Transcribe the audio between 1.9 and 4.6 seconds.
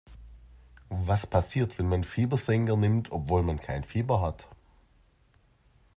Fiebersenker nimmt, obwohl man kein Fieber hat?